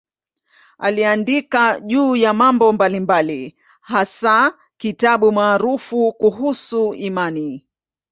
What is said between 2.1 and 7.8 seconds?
ya mambo mbalimbali, hasa kitabu maarufu kuhusu imani.